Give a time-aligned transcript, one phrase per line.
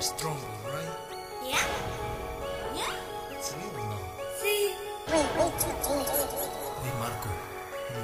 [0.00, 0.88] stronger, right?
[1.44, 1.60] Yeah?
[2.74, 2.94] Yeah?
[3.40, 3.98] Sí o no?
[4.40, 4.74] Sí.
[6.82, 7.28] Hey Marco,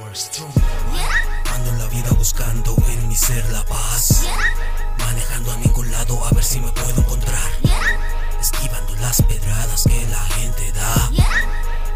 [0.04, 0.96] are stronger, right?
[0.96, 1.54] Yeah?
[1.54, 4.22] Ando en la vida buscando en mi ser la paz.
[4.22, 4.36] Yeah?
[4.98, 7.50] Manejando a ningún lado a ver si me puedo encontrar.
[7.62, 8.40] Yeah?
[8.40, 11.10] Esquivando las pedradas que la gente da.
[11.12, 11.24] Yeah?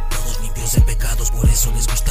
[0.09, 2.10] Todos limpios de pecados, por eso les gusta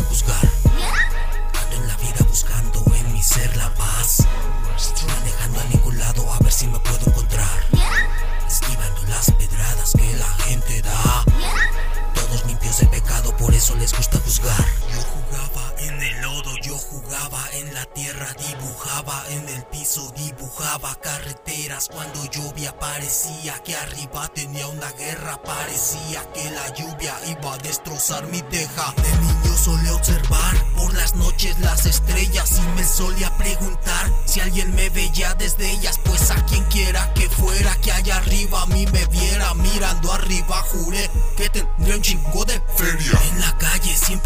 [13.79, 14.65] les gusta juzgar.
[14.93, 20.95] Yo jugaba en el lodo, yo jugaba en la tierra, dibujaba en el piso, dibujaba
[20.95, 21.87] carreteras.
[21.89, 28.27] Cuando llovía parecía que arriba tenía una guerra, parecía que la lluvia iba a destrozar
[28.27, 28.93] mi teja.
[28.97, 34.73] De niño solía observar por las noches las estrellas y me solía preguntar si alguien
[34.75, 38.85] me veía desde ellas, pues a quien quiera que fuera que allá arriba a mí
[38.87, 42.58] me viera mirando arriba, juré que tendría un chingo de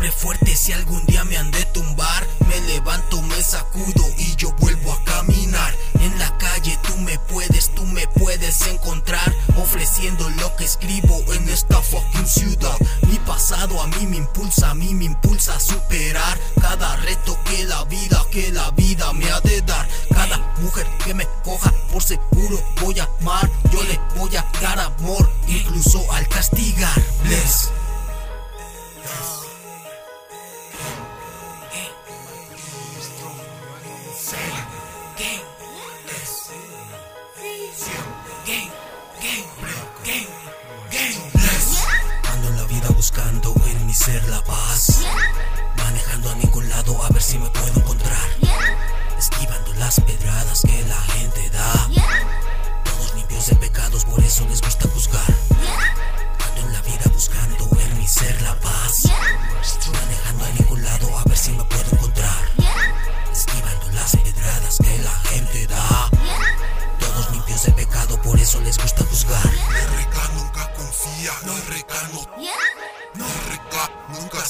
[0.03, 4.51] siempre fuerte, si algún día me han de tumbar, me levanto, me sacudo y yo
[4.59, 5.73] vuelvo a caminar.
[6.01, 11.47] En la calle tú me puedes, tú me puedes encontrar, ofreciendo lo que escribo en
[11.47, 12.77] esta fucking ciudad.
[13.07, 17.63] Mi pasado a mí me impulsa, a mí me impulsa a superar cada reto que
[17.63, 19.87] la vida, que la vida me ha de dar.
[20.13, 21.72] Cada mujer que me coja,
[42.31, 45.01] Ando en la vida buscando en mi ser la paz.
[45.77, 48.29] Manejando a ningún lado a ver si me puedo encontrar.
[49.17, 51.89] Esquivando las pedradas que la gente da.
[52.85, 54.82] Todos limpios de pecados, por eso les gusta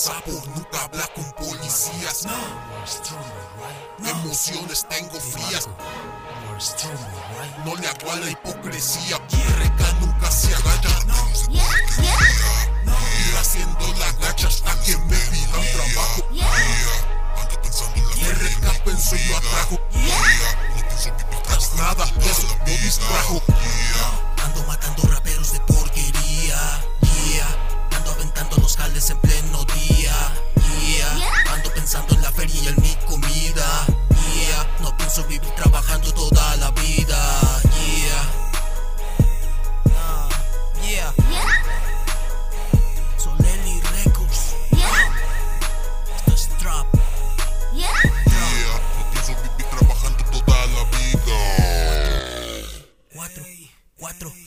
[0.03, 2.25] sapo, nunca habla con policías,
[3.99, 4.09] right?
[4.09, 5.69] emociones tengo frías,
[7.63, 10.89] no le hago a la hipocresía, RK nunca se agacha,
[11.87, 16.47] ir haciendo la gacha hasta que me pidan trabajo, Yeah?
[17.41, 19.79] ando pensando en la RK pensó y lo atrajo,
[21.31, 23.41] no tras nada, eso lo distrajo,
[24.43, 25.12] Ando matando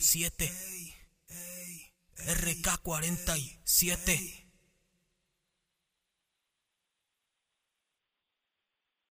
[0.07, 0.49] 4, 7.
[2.27, 4.46] RK 47.